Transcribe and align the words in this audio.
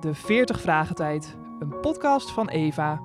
De 0.00 0.14
40 0.14 0.60
Vragen 0.60 0.94
Tijd, 0.94 1.36
een 1.58 1.80
podcast 1.80 2.30
van 2.30 2.48
Eva. 2.48 3.00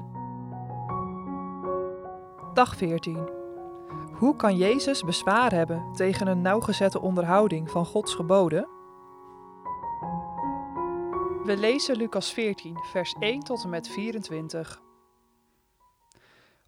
Dag 2.54 2.76
14. 2.76 3.30
Hoe 4.14 4.36
kan 4.36 4.58
Jezus 4.58 5.04
bezwaar 5.04 5.52
hebben 5.52 5.94
tegen 5.94 6.28
een 6.28 6.42
nauwgezette 6.42 7.02
onderhouding 7.02 7.72
van 7.72 7.86
Gods 7.86 8.14
geboden? 8.14 8.68
We 11.44 11.56
lezen 11.58 11.96
Lucas 11.96 12.34
14, 12.34 12.78
vers 12.84 13.16
1 13.20 13.40
tot 13.40 13.64
en 13.64 13.70
met 13.70 13.88
24. 13.88 14.82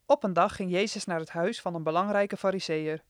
Op 0.06 0.24
een 0.24 0.34
dag 0.34 0.56
ging 0.56 0.72
Jezus 0.72 1.06
naar 1.06 1.20
het 1.20 1.30
huis 1.30 1.62
van 1.62 1.76
een 1.76 1.84
belangrijke 1.84 2.38
fariseer. 2.38 3.04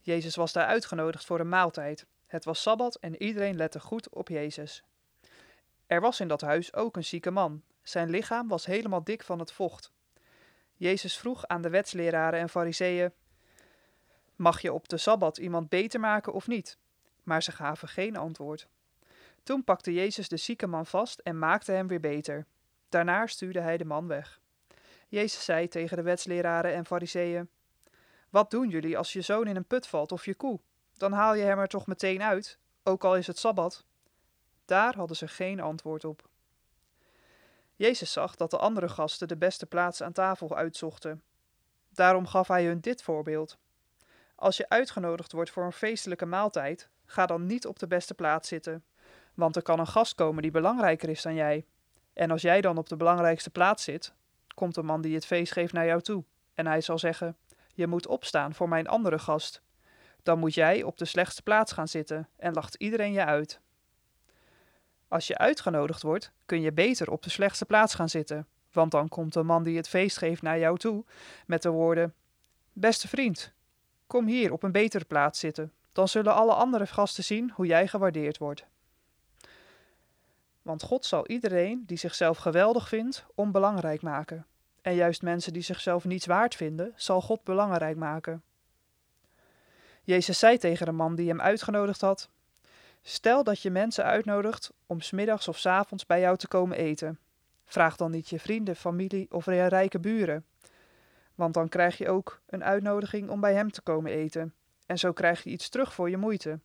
Jezus 0.00 0.36
was 0.36 0.52
daar 0.52 0.66
uitgenodigd 0.66 1.24
voor 1.24 1.40
een 1.40 1.48
maaltijd. 1.48 2.06
Het 2.26 2.44
was 2.44 2.62
sabbat 2.62 2.96
en 2.96 3.22
iedereen 3.22 3.56
lette 3.56 3.80
goed 3.80 4.14
op 4.14 4.28
Jezus. 4.28 4.84
Er 5.86 6.00
was 6.00 6.20
in 6.20 6.28
dat 6.28 6.40
huis 6.40 6.74
ook 6.74 6.96
een 6.96 7.04
zieke 7.04 7.30
man. 7.30 7.62
Zijn 7.82 8.10
lichaam 8.10 8.48
was 8.48 8.66
helemaal 8.66 9.04
dik 9.04 9.22
van 9.22 9.38
het 9.38 9.52
vocht. 9.52 9.92
Jezus 10.74 11.18
vroeg 11.18 11.46
aan 11.46 11.62
de 11.62 11.70
wetsleraren 11.70 12.40
en 12.40 12.48
fariseeën: 12.48 13.12
Mag 14.36 14.60
je 14.60 14.72
op 14.72 14.88
de 14.88 14.96
sabbat 14.96 15.38
iemand 15.38 15.68
beter 15.68 16.00
maken 16.00 16.32
of 16.32 16.46
niet? 16.46 16.78
Maar 17.22 17.42
ze 17.42 17.52
gaven 17.52 17.88
geen 17.88 18.16
antwoord. 18.16 18.68
Toen 19.42 19.64
pakte 19.64 19.92
Jezus 19.92 20.28
de 20.28 20.36
zieke 20.36 20.66
man 20.66 20.86
vast 20.86 21.18
en 21.18 21.38
maakte 21.38 21.72
hem 21.72 21.86
weer 21.86 22.00
beter. 22.00 22.46
Daarna 22.88 23.26
stuurde 23.26 23.60
hij 23.60 23.76
de 23.76 23.84
man 23.84 24.06
weg. 24.06 24.40
Jezus 25.08 25.44
zei 25.44 25.68
tegen 25.68 25.96
de 25.96 26.02
wetsleraren 26.02 26.74
en 26.74 26.86
fariseeën: 26.86 27.48
Wat 28.30 28.50
doen 28.50 28.68
jullie 28.68 28.98
als 28.98 29.12
je 29.12 29.20
zoon 29.20 29.46
in 29.46 29.56
een 29.56 29.66
put 29.66 29.86
valt 29.86 30.12
of 30.12 30.24
je 30.24 30.34
koe? 30.34 30.60
Dan 30.96 31.12
haal 31.12 31.34
je 31.34 31.42
hem 31.42 31.58
er 31.58 31.68
toch 31.68 31.86
meteen 31.86 32.22
uit, 32.22 32.58
ook 32.82 33.04
al 33.04 33.16
is 33.16 33.26
het 33.26 33.38
sabbat. 33.38 33.84
Daar 34.66 34.96
hadden 34.96 35.16
ze 35.16 35.28
geen 35.28 35.60
antwoord 35.60 36.04
op. 36.04 36.28
Jezus 37.76 38.12
zag 38.12 38.36
dat 38.36 38.50
de 38.50 38.58
andere 38.58 38.88
gasten 38.88 39.28
de 39.28 39.36
beste 39.36 39.66
plaats 39.66 40.02
aan 40.02 40.12
tafel 40.12 40.56
uitzochten. 40.56 41.22
Daarom 41.88 42.26
gaf 42.26 42.48
hij 42.48 42.64
hun 42.64 42.80
dit 42.80 43.02
voorbeeld: 43.02 43.58
Als 44.34 44.56
je 44.56 44.68
uitgenodigd 44.68 45.32
wordt 45.32 45.50
voor 45.50 45.64
een 45.64 45.72
feestelijke 45.72 46.26
maaltijd, 46.26 46.88
ga 47.04 47.26
dan 47.26 47.46
niet 47.46 47.66
op 47.66 47.78
de 47.78 47.86
beste 47.86 48.14
plaats 48.14 48.48
zitten, 48.48 48.84
want 49.34 49.56
er 49.56 49.62
kan 49.62 49.78
een 49.78 49.86
gast 49.86 50.14
komen 50.14 50.42
die 50.42 50.50
belangrijker 50.50 51.08
is 51.08 51.22
dan 51.22 51.34
jij. 51.34 51.66
En 52.12 52.30
als 52.30 52.42
jij 52.42 52.60
dan 52.60 52.78
op 52.78 52.88
de 52.88 52.96
belangrijkste 52.96 53.50
plaats 53.50 53.84
zit, 53.84 54.14
komt 54.54 54.74
de 54.74 54.82
man 54.82 55.00
die 55.00 55.14
het 55.14 55.26
feest 55.26 55.52
geeft 55.52 55.72
naar 55.72 55.86
jou 55.86 56.00
toe, 56.00 56.24
en 56.54 56.66
hij 56.66 56.80
zal 56.80 56.98
zeggen: 56.98 57.36
Je 57.74 57.86
moet 57.86 58.06
opstaan 58.06 58.54
voor 58.54 58.68
mijn 58.68 58.88
andere 58.88 59.18
gast. 59.18 59.62
Dan 60.22 60.38
moet 60.38 60.54
jij 60.54 60.82
op 60.82 60.98
de 60.98 61.04
slechtste 61.04 61.42
plaats 61.42 61.72
gaan 61.72 61.88
zitten 61.88 62.28
en 62.36 62.52
lacht 62.52 62.74
iedereen 62.74 63.12
je 63.12 63.24
uit. 63.24 63.60
Als 65.08 65.26
je 65.26 65.38
uitgenodigd 65.38 66.02
wordt, 66.02 66.32
kun 66.46 66.60
je 66.60 66.72
beter 66.72 67.10
op 67.10 67.22
de 67.22 67.30
slechtste 67.30 67.64
plaats 67.64 67.94
gaan 67.94 68.08
zitten, 68.08 68.46
want 68.72 68.90
dan 68.90 69.08
komt 69.08 69.32
de 69.32 69.42
man 69.42 69.62
die 69.62 69.76
het 69.76 69.88
feest 69.88 70.18
geeft 70.18 70.42
naar 70.42 70.58
jou 70.58 70.78
toe 70.78 71.04
met 71.46 71.62
de 71.62 71.70
woorden: 71.70 72.14
Beste 72.72 73.08
vriend, 73.08 73.52
kom 74.06 74.26
hier 74.26 74.52
op 74.52 74.62
een 74.62 74.72
betere 74.72 75.04
plaats 75.04 75.38
zitten, 75.38 75.72
dan 75.92 76.08
zullen 76.08 76.34
alle 76.34 76.52
andere 76.52 76.86
gasten 76.86 77.24
zien 77.24 77.50
hoe 77.54 77.66
jij 77.66 77.88
gewaardeerd 77.88 78.38
wordt. 78.38 78.66
Want 80.62 80.82
God 80.82 81.04
zal 81.04 81.26
iedereen 81.26 81.82
die 81.86 81.98
zichzelf 81.98 82.38
geweldig 82.38 82.88
vindt, 82.88 83.26
onbelangrijk 83.34 84.02
maken. 84.02 84.46
En 84.82 84.94
juist 84.94 85.22
mensen 85.22 85.52
die 85.52 85.62
zichzelf 85.62 86.04
niets 86.04 86.26
waard 86.26 86.54
vinden, 86.54 86.92
zal 86.96 87.20
God 87.20 87.44
belangrijk 87.44 87.96
maken. 87.96 88.42
Jezus 90.02 90.38
zei 90.38 90.58
tegen 90.58 90.86
de 90.86 90.92
man 90.92 91.14
die 91.14 91.28
hem 91.28 91.40
uitgenodigd 91.40 92.00
had: 92.00 92.28
Stel 93.08 93.44
dat 93.44 93.60
je 93.60 93.70
mensen 93.70 94.04
uitnodigt 94.04 94.72
om 94.86 95.00
smiddags 95.00 95.48
of 95.48 95.66
avonds 95.66 96.06
bij 96.06 96.20
jou 96.20 96.36
te 96.36 96.48
komen 96.48 96.76
eten. 96.76 97.18
Vraag 97.64 97.96
dan 97.96 98.10
niet 98.10 98.28
je 98.28 98.38
vrienden, 98.38 98.76
familie 98.76 99.26
of 99.30 99.46
rijke 99.46 99.98
buren. 99.98 100.44
Want 101.34 101.54
dan 101.54 101.68
krijg 101.68 101.98
je 101.98 102.08
ook 102.08 102.40
een 102.46 102.64
uitnodiging 102.64 103.30
om 103.30 103.40
bij 103.40 103.54
hem 103.54 103.70
te 103.70 103.80
komen 103.80 104.12
eten. 104.12 104.54
En 104.86 104.98
zo 104.98 105.12
krijg 105.12 105.44
je 105.44 105.50
iets 105.50 105.68
terug 105.68 105.94
voor 105.94 106.10
je 106.10 106.16
moeite. 106.16 106.58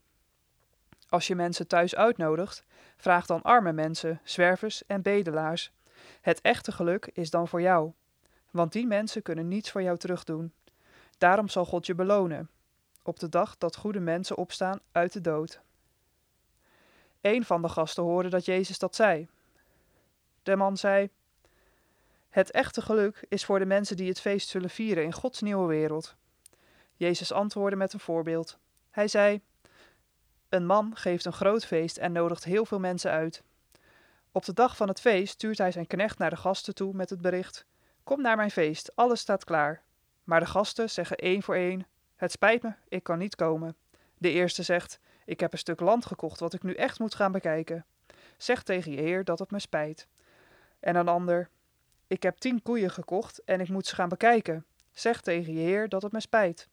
Als 1.09 1.27
je 1.27 1.35
mensen 1.35 1.67
thuis 1.67 1.95
uitnodigt, 1.95 2.63
vraag 2.97 3.25
dan 3.25 3.41
arme 3.41 3.73
mensen, 3.73 4.19
zwervers 4.23 4.85
en 4.85 5.01
bedelaars. 5.01 5.71
Het 6.21 6.41
echte 6.41 6.71
geluk 6.71 7.09
is 7.13 7.29
dan 7.29 7.47
voor 7.47 7.61
jou. 7.61 7.91
Want 8.51 8.71
die 8.71 8.87
mensen 8.87 9.21
kunnen 9.21 9.47
niets 9.47 9.71
voor 9.71 9.81
jou 9.81 9.97
terugdoen. 9.97 10.53
Daarom 11.17 11.49
zal 11.49 11.65
God 11.65 11.85
je 11.85 11.95
belonen. 11.95 12.49
Op 13.03 13.19
de 13.19 13.29
dag 13.29 13.57
dat 13.57 13.75
goede 13.75 13.99
mensen 13.99 14.37
opstaan 14.37 14.79
uit 14.91 15.13
de 15.13 15.21
dood. 15.21 15.61
Een 17.21 17.45
van 17.45 17.61
de 17.61 17.69
gasten 17.69 18.03
hoorde 18.03 18.29
dat 18.29 18.45
Jezus 18.45 18.79
dat 18.79 18.95
zei. 18.95 19.27
De 20.43 20.55
man 20.55 20.77
zei: 20.77 21.09
Het 22.29 22.51
echte 22.51 22.81
geluk 22.81 23.25
is 23.29 23.45
voor 23.45 23.59
de 23.59 23.65
mensen 23.65 23.97
die 23.97 24.07
het 24.07 24.21
feest 24.21 24.49
zullen 24.49 24.69
vieren 24.69 25.03
in 25.03 25.13
Gods 25.13 25.41
nieuwe 25.41 25.67
wereld. 25.67 26.15
Jezus 26.95 27.31
antwoordde 27.31 27.77
met 27.77 27.93
een 27.93 27.99
voorbeeld. 27.99 28.57
Hij 28.89 29.07
zei: 29.07 29.41
Een 30.49 30.65
man 30.65 30.95
geeft 30.95 31.25
een 31.25 31.33
groot 31.33 31.65
feest 31.65 31.97
en 31.97 32.11
nodigt 32.11 32.43
heel 32.43 32.65
veel 32.65 32.79
mensen 32.79 33.11
uit. 33.11 33.43
Op 34.31 34.45
de 34.45 34.53
dag 34.53 34.75
van 34.75 34.87
het 34.87 35.01
feest 35.01 35.33
stuurt 35.33 35.57
hij 35.57 35.71
zijn 35.71 35.87
knecht 35.87 36.17
naar 36.17 36.29
de 36.29 36.35
gasten 36.35 36.75
toe 36.75 36.93
met 36.93 37.09
het 37.09 37.21
bericht: 37.21 37.65
Kom 38.03 38.21
naar 38.21 38.35
mijn 38.35 38.51
feest, 38.51 38.95
alles 38.95 39.19
staat 39.19 39.43
klaar. 39.43 39.83
Maar 40.23 40.39
de 40.39 40.45
gasten 40.45 40.89
zeggen 40.89 41.17
één 41.17 41.43
voor 41.43 41.55
één: 41.55 41.85
Het 42.15 42.31
spijt 42.31 42.63
me, 42.63 42.73
ik 42.87 43.03
kan 43.03 43.17
niet 43.17 43.35
komen. 43.35 43.75
De 44.17 44.31
eerste 44.31 44.63
zegt: 44.63 44.99
ik 45.31 45.39
heb 45.39 45.51
een 45.51 45.59
stuk 45.59 45.79
land 45.79 46.05
gekocht 46.05 46.39
wat 46.39 46.53
ik 46.53 46.63
nu 46.63 46.73
echt 46.73 46.99
moet 46.99 47.15
gaan 47.15 47.31
bekijken. 47.31 47.85
Zeg 48.37 48.63
tegen 48.63 48.91
je 48.91 49.01
heer 49.01 49.23
dat 49.23 49.39
het 49.39 49.51
me 49.51 49.59
spijt. 49.59 50.07
En 50.79 50.95
een 50.95 51.07
ander, 51.07 51.49
ik 52.07 52.23
heb 52.23 52.37
tien 52.37 52.61
koeien 52.61 52.91
gekocht 52.91 53.43
en 53.43 53.59
ik 53.59 53.69
moet 53.69 53.87
ze 53.87 53.95
gaan 53.95 54.09
bekijken. 54.09 54.65
Zeg 54.91 55.21
tegen 55.21 55.53
je 55.53 55.59
heer 55.59 55.89
dat 55.89 56.01
het 56.01 56.11
me 56.11 56.19
spijt. 56.19 56.67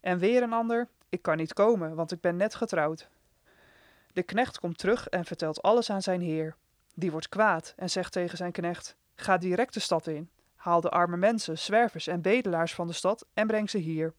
En 0.00 0.18
weer 0.18 0.42
een 0.42 0.52
ander, 0.52 0.88
ik 1.08 1.22
kan 1.22 1.36
niet 1.36 1.52
komen, 1.52 1.94
want 1.94 2.12
ik 2.12 2.20
ben 2.20 2.36
net 2.36 2.54
getrouwd. 2.54 3.08
De 4.12 4.22
knecht 4.22 4.58
komt 4.58 4.78
terug 4.78 5.08
en 5.08 5.24
vertelt 5.24 5.62
alles 5.62 5.90
aan 5.90 6.02
zijn 6.02 6.20
heer. 6.20 6.56
Die 6.94 7.10
wordt 7.10 7.28
kwaad 7.28 7.72
en 7.76 7.90
zegt 7.90 8.12
tegen 8.12 8.36
zijn 8.36 8.52
knecht: 8.52 8.96
Ga 9.14 9.38
direct 9.38 9.74
de 9.74 9.80
stad 9.80 10.06
in. 10.06 10.30
Haal 10.54 10.80
de 10.80 10.90
arme 10.90 11.16
mensen, 11.16 11.58
zwervers 11.58 12.06
en 12.06 12.22
bedelaars 12.22 12.74
van 12.74 12.86
de 12.86 12.92
stad 12.92 13.26
en 13.34 13.46
breng 13.46 13.70
ze 13.70 13.78
hier. 13.78 14.14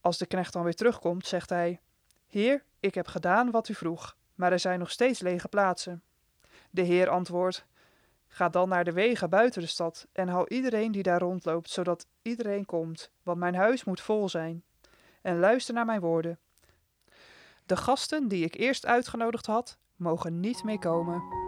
Als 0.00 0.18
de 0.18 0.26
knecht 0.26 0.52
dan 0.52 0.62
weer 0.62 0.74
terugkomt, 0.74 1.26
zegt 1.26 1.50
hij: 1.50 1.80
Heer, 2.26 2.64
ik 2.80 2.94
heb 2.94 3.06
gedaan 3.06 3.50
wat 3.50 3.68
u 3.68 3.74
vroeg, 3.74 4.16
maar 4.34 4.52
er 4.52 4.58
zijn 4.58 4.78
nog 4.78 4.90
steeds 4.90 5.20
lege 5.20 5.48
plaatsen. 5.48 6.02
De 6.70 6.82
Heer 6.82 7.08
antwoordt: 7.08 7.66
Ga 8.28 8.48
dan 8.48 8.68
naar 8.68 8.84
de 8.84 8.92
wegen 8.92 9.30
buiten 9.30 9.60
de 9.60 9.68
stad 9.68 10.06
en 10.12 10.28
hou 10.28 10.48
iedereen 10.48 10.92
die 10.92 11.02
daar 11.02 11.20
rondloopt, 11.20 11.70
zodat 11.70 12.06
iedereen 12.22 12.66
komt, 12.66 13.10
want 13.22 13.38
mijn 13.38 13.54
huis 13.54 13.84
moet 13.84 14.00
vol 14.00 14.28
zijn. 14.28 14.64
En 15.22 15.38
luister 15.38 15.74
naar 15.74 15.84
mijn 15.84 16.00
woorden. 16.00 16.38
De 17.66 17.76
gasten 17.76 18.28
die 18.28 18.44
ik 18.44 18.54
eerst 18.54 18.86
uitgenodigd 18.86 19.46
had, 19.46 19.78
mogen 19.96 20.40
niet 20.40 20.64
meer 20.64 20.78
komen. 20.78 21.42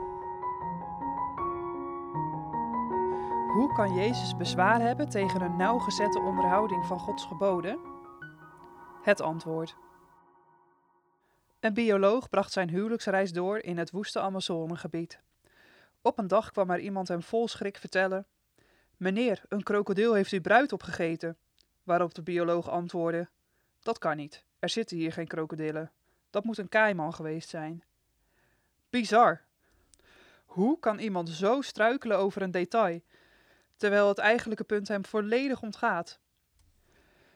Hoe 3.52 3.72
kan 3.72 3.94
Jezus 3.94 4.36
bezwaar 4.36 4.80
hebben 4.80 5.08
tegen 5.08 5.40
een 5.40 5.56
nauwgezette 5.56 6.20
onderhouding 6.20 6.86
van 6.86 6.98
Gods 6.98 7.24
geboden? 7.24 7.78
Het 9.02 9.20
antwoord. 9.20 9.76
Een 11.66 11.74
bioloog 11.74 12.28
bracht 12.28 12.52
zijn 12.52 12.70
huwelijksreis 12.70 13.32
door 13.32 13.58
in 13.58 13.78
het 13.78 13.90
woeste 13.90 14.20
Amazonegebied. 14.20 15.20
Op 16.02 16.18
een 16.18 16.26
dag 16.26 16.50
kwam 16.50 16.70
er 16.70 16.78
iemand 16.78 17.08
hem 17.08 17.22
vol 17.22 17.48
schrik 17.48 17.76
vertellen: 17.76 18.26
Meneer, 18.96 19.42
een 19.48 19.62
krokodil 19.62 20.14
heeft 20.14 20.32
uw 20.32 20.40
bruid 20.40 20.72
opgegeten. 20.72 21.36
Waarop 21.82 22.14
de 22.14 22.22
bioloog 22.22 22.70
antwoordde: 22.70 23.28
Dat 23.80 23.98
kan 23.98 24.16
niet, 24.16 24.44
er 24.58 24.68
zitten 24.68 24.96
hier 24.96 25.12
geen 25.12 25.26
krokodillen. 25.26 25.92
Dat 26.30 26.44
moet 26.44 26.58
een 26.58 26.68
kaiman 26.68 27.14
geweest 27.14 27.48
zijn. 27.48 27.84
Bizar. 28.90 29.42
Hoe 30.44 30.78
kan 30.78 30.98
iemand 30.98 31.28
zo 31.28 31.60
struikelen 31.60 32.18
over 32.18 32.42
een 32.42 32.50
detail, 32.50 33.00
terwijl 33.76 34.08
het 34.08 34.18
eigenlijke 34.18 34.64
punt 34.64 34.88
hem 34.88 35.04
volledig 35.04 35.62
ontgaat? 35.62 36.18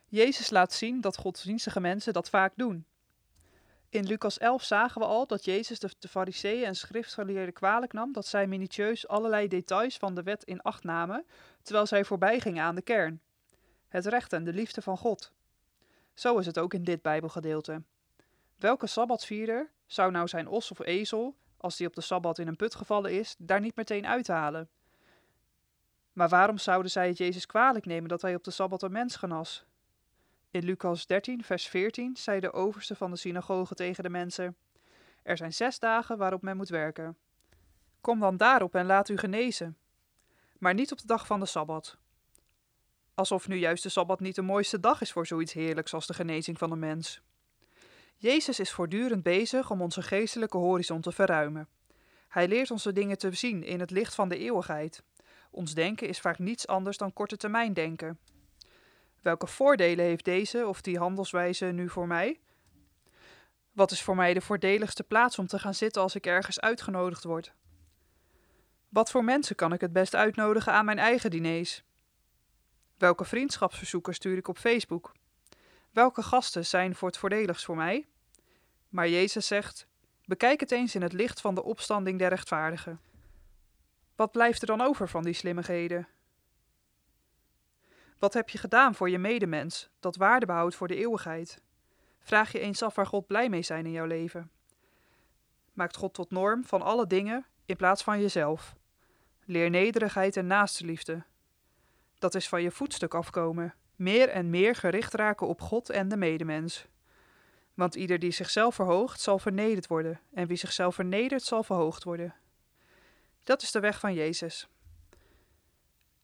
Jezus 0.07 0.51
laat 0.51 0.73
zien 0.73 1.01
dat 1.01 1.17
godsdienstige 1.17 1.81
mensen 1.81 2.13
dat 2.13 2.29
vaak 2.31 2.53
doen. 2.57 2.87
In 3.91 4.07
Lucas 4.07 4.39
11 4.39 4.63
zagen 4.63 5.01
we 5.01 5.07
al 5.07 5.27
dat 5.27 5.45
Jezus 5.45 5.79
de, 5.79 5.91
de 5.99 6.09
fariseeën 6.09 6.65
en 6.65 6.75
schriftgeleerden 6.75 7.55
kwalijk 7.55 7.93
nam 7.93 8.13
dat 8.13 8.27
zij 8.27 8.47
minutieus 8.47 9.09
allerlei 9.09 9.49
details 9.49 9.97
van 9.97 10.15
de 10.15 10.23
wet 10.23 10.45
in 10.45 10.61
acht 10.61 10.85
namen, 10.85 11.27
terwijl 11.63 11.87
zij 11.87 12.05
voorbij 12.05 12.41
gingen 12.41 12.65
aan 12.65 12.75
de 12.75 12.83
kern. 12.83 13.21
Het 13.89 14.07
recht 14.07 14.33
en 14.33 14.45
de 14.45 14.53
liefde 14.53 14.83
van 14.83 14.99
God. 14.99 15.33
Zo 16.15 16.39
is 16.39 16.47
het 16.47 16.59
ook 16.59 16.75
in 16.75 16.85
dit 16.85 17.03
Bijbelgedeelte. 17.03 17.83
Welke 18.57 18.87
sabbatsvierder 18.87 19.71
zou 19.87 20.11
nou 20.11 20.29
zijn 20.29 20.49
os 20.49 20.71
of 20.71 20.81
ezel, 20.81 21.37
als 21.57 21.77
die 21.77 21.87
op 21.87 21.95
de 21.95 22.01
sabbat 22.01 22.39
in 22.39 22.49
een 22.49 22.57
put 22.57 22.75
gevallen 22.75 23.13
is, 23.13 23.35
daar 23.39 23.61
niet 23.61 23.77
meteen 23.77 24.07
uithalen? 24.07 24.69
Maar 26.13 26.29
waarom 26.29 26.59
zouden 26.59 26.91
zij 26.91 27.09
het 27.09 27.19
Jezus 27.19 27.47
kwalijk 27.47 27.87
nemen 27.87 28.09
dat 28.09 28.23
hij 28.23 28.35
op 28.35 28.45
de 28.45 28.51
sabbat 28.51 28.83
een 28.83 28.93
mens 28.93 29.17
genas? 29.17 29.65
In 30.51 30.65
Lucas 30.65 31.07
13, 31.07 31.45
vers 31.45 31.69
14 31.69 32.17
zei 32.17 32.41
de 32.41 32.53
overste 32.53 32.95
van 32.95 33.11
de 33.11 33.17
synagoge 33.17 33.75
tegen 33.75 34.03
de 34.03 34.11
mensen: 34.11 34.57
Er 35.23 35.37
zijn 35.37 35.53
zes 35.53 35.79
dagen 35.79 36.19
waarop 36.19 36.43
men 36.43 36.57
moet 36.57 36.69
werken. 36.69 37.17
Kom 38.01 38.21
dan 38.21 38.37
daarop 38.37 38.75
en 38.75 38.87
laat 38.87 39.09
u 39.09 39.17
genezen. 39.17 39.77
Maar 40.59 40.75
niet 40.75 40.93
op 40.93 40.99
de 40.99 41.07
dag 41.07 41.27
van 41.27 41.41
de 41.41 41.47
sabbat. 41.47 41.97
Alsof 43.15 43.49
nu 43.49 43.57
juist 43.57 43.83
de 43.83 43.89
sabbat 43.89 44.21
niet 44.21 44.35
de 44.35 44.43
mooiste 44.43 44.81
dag 44.81 45.01
is 45.01 45.13
voor 45.13 45.27
zoiets 45.27 45.53
heerlijks 45.53 45.95
als 45.95 46.07
de 46.07 46.15
genezing 46.15 46.59
van 46.59 46.71
een 46.73 46.79
mens. 46.79 47.21
Jezus 48.17 48.61
is 48.61 48.73
voortdurend 48.73 49.23
bezig 49.23 49.71
om 49.71 49.83
onze 49.83 50.03
geestelijke 50.03 50.57
horizon 50.57 51.01
te 51.01 51.13
verruimen. 51.13 51.69
Hij 52.29 52.49
leert 52.49 52.71
ons 52.71 52.83
de 52.83 52.93
dingen 52.93 53.19
te 53.19 53.33
zien 53.33 53.63
in 53.63 53.81
het 53.81 53.91
licht 53.91 54.15
van 54.15 54.29
de 54.29 54.39
eeuwigheid. 54.39 55.03
Ons 55.51 55.75
denken 55.75 56.09
is 56.09 56.21
vaak 56.21 56.39
niets 56.39 56.67
anders 56.67 56.97
dan 56.97 57.13
korte 57.13 57.37
termijn 57.37 57.73
denken. 57.73 58.19
Welke 59.23 59.47
voordelen 59.47 60.05
heeft 60.05 60.25
deze 60.25 60.67
of 60.67 60.81
die 60.81 60.99
handelswijze 60.99 61.67
nu 61.67 61.89
voor 61.89 62.07
mij? 62.07 62.41
Wat 63.73 63.91
is 63.91 64.03
voor 64.03 64.17
mij 64.17 64.35
de 64.35 64.41
voordeligste 64.41 65.03
plaats 65.03 65.39
om 65.39 65.47
te 65.47 65.59
gaan 65.59 65.75
zitten 65.75 66.03
als 66.03 66.15
ik 66.15 66.27
ergens 66.27 66.61
uitgenodigd 66.61 67.25
word? 67.25 67.53
Wat 68.89 69.11
voor 69.11 69.25
mensen 69.25 69.57
kan 69.57 69.73
ik 69.73 69.81
het 69.81 69.93
best 69.93 70.15
uitnodigen 70.15 70.73
aan 70.73 70.85
mijn 70.85 70.99
eigen 70.99 71.31
diners? 71.31 71.83
Welke 72.99 73.25
vriendschapsverzoeken 73.25 74.15
stuur 74.15 74.37
ik 74.37 74.49
op 74.49 74.59
Facebook? 74.59 75.13
Welke 75.91 76.23
gasten 76.23 76.67
zijn 76.67 76.95
voor 76.95 77.09
het 77.09 77.19
voordeligst 77.19 77.65
voor 77.65 77.77
mij? 77.77 78.09
Maar 78.89 79.09
Jezus 79.09 79.47
zegt: 79.47 79.87
Bekijk 80.25 80.61
het 80.61 80.71
eens 80.71 80.95
in 80.95 81.03
het 81.03 81.13
licht 81.13 81.41
van 81.41 81.55
de 81.55 81.63
opstanding 81.63 82.19
der 82.19 82.29
rechtvaardigen. 82.29 83.01
Wat 84.17 84.33
blijft 84.33 84.61
er 84.61 84.67
dan 84.67 84.81
over 84.81 85.09
van 85.09 85.23
die 85.23 85.35
slimmigheden? 85.35 86.09
Wat 88.21 88.35
heb 88.35 88.49
je 88.49 88.59
gedaan 88.59 88.95
voor 88.95 89.11
je 89.11 89.19
medemens, 89.19 89.89
dat 90.01 90.17
waarde 90.17 90.47
behoudt 90.47 90.75
voor 90.75 90.89
de 90.89 90.97
eeuwigheid? 90.97 91.63
Vraag 92.21 92.53
je 92.53 92.59
eens 92.59 92.83
af 92.83 92.95
waar 92.95 93.07
God 93.07 93.27
blij 93.27 93.49
mee 93.49 93.63
zijn 93.63 93.87
in 93.87 93.93
jouw 93.93 94.07
leven. 94.07 94.51
Maakt 95.73 95.97
God 95.97 96.15
tot 96.15 96.31
norm 96.31 96.65
van 96.65 96.83
alle 96.83 97.07
dingen 97.07 97.47
in 97.67 97.77
plaats 97.77 98.03
van 98.03 98.21
jezelf. 98.21 98.75
Leer 99.45 99.71
nederigheid 99.71 100.37
en 100.37 100.47
naastenliefde. 100.47 101.23
Dat 102.19 102.35
is 102.35 102.49
van 102.49 102.63
je 102.63 102.71
voetstuk 102.71 103.15
afkomen, 103.15 103.75
meer 103.97 104.29
en 104.29 104.51
meer 104.51 104.75
gericht 104.75 105.15
raken 105.15 105.47
op 105.47 105.61
God 105.61 105.91
en 105.91 106.09
de 106.09 106.17
medemens. 106.17 106.87
Want 107.75 107.95
ieder 107.95 108.19
die 108.19 108.31
zichzelf 108.31 108.75
verhoogt, 108.75 109.21
zal 109.21 109.39
vernederd 109.39 109.87
worden, 109.87 110.21
en 110.35 110.47
wie 110.47 110.57
zichzelf 110.57 110.95
vernedert, 110.95 111.43
zal 111.43 111.63
verhoogd 111.63 112.05
worden. 112.05 112.35
Dat 113.43 113.63
is 113.63 113.71
de 113.71 113.81
weg 113.81 114.01
van 114.01 114.15
Jezus. 114.15 114.69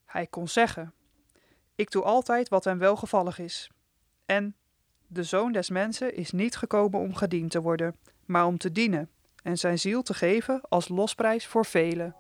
Hij 0.05 0.27
kon 0.27 0.49
zeggen: 0.49 0.95
Ik 1.77 1.91
doe 1.91 2.03
altijd 2.03 2.49
wat 2.49 2.65
hem 2.65 2.79
welgevallig 2.79 3.39
is. 3.39 3.71
En 4.27 4.57
de 5.07 5.23
zoon 5.23 5.53
des 5.53 5.71
mensen 5.71 6.15
is 6.15 6.31
niet 6.31 6.57
gekomen 6.57 7.01
om 7.01 7.15
gediend 7.15 7.51
te 7.51 7.61
worden, 7.61 7.97
maar 8.25 8.47
om 8.47 8.59
te 8.59 8.73
dienen 8.73 9.11
en 9.43 9.59
zijn 9.59 9.79
ziel 9.79 10.03
te 10.03 10.15
geven 10.15 10.61
als 10.69 10.89
losprijs 10.89 11.47
voor 11.47 11.67
velen. 11.67 12.17